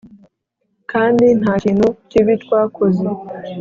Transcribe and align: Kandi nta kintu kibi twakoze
Kandi 0.91 1.25
nta 1.39 1.53
kintu 1.63 1.87
kibi 2.09 2.33
twakoze 2.43 3.03